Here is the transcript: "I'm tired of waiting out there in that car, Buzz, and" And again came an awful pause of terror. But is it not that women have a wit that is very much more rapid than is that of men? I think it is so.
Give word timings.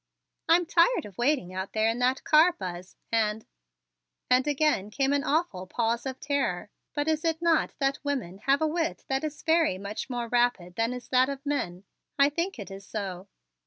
"I'm 0.49 0.65
tired 0.65 1.05
of 1.05 1.19
waiting 1.19 1.53
out 1.53 1.73
there 1.73 1.87
in 1.87 1.99
that 1.99 2.23
car, 2.23 2.53
Buzz, 2.53 2.95
and" 3.11 3.45
And 4.31 4.47
again 4.47 4.89
came 4.89 5.13
an 5.13 5.23
awful 5.23 5.67
pause 5.67 6.07
of 6.07 6.19
terror. 6.19 6.71
But 6.95 7.07
is 7.07 7.23
it 7.23 7.39
not 7.39 7.75
that 7.77 7.99
women 8.03 8.39
have 8.47 8.63
a 8.63 8.67
wit 8.67 9.05
that 9.09 9.23
is 9.23 9.43
very 9.43 9.77
much 9.77 10.09
more 10.09 10.27
rapid 10.27 10.73
than 10.75 10.91
is 10.91 11.09
that 11.09 11.29
of 11.29 11.45
men? 11.45 11.83
I 12.17 12.29
think 12.29 12.57
it 12.57 12.71
is 12.71 12.83
so. 12.83 13.27